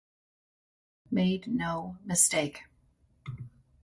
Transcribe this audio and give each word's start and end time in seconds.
Made 1.11 1.45
No 1.45 1.99
Mistake. 2.03 2.63